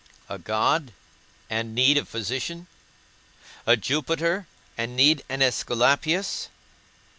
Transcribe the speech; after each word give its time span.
A 0.27 0.39
god, 0.39 0.93
and 1.47 1.75
need 1.75 1.95
a 1.95 2.03
physician? 2.05 2.65
A 3.67 3.77
Jupiter, 3.77 4.47
and 4.75 4.95
need 4.95 5.23
an 5.29 5.41
Æsculapius? 5.41 6.47